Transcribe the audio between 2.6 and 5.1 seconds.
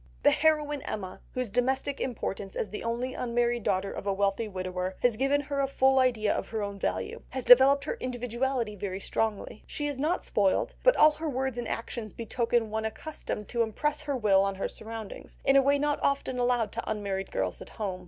the only unmarried daughter of a wealthy widower